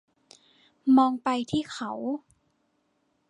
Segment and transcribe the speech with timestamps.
[0.97, 1.91] มองไปที่เขา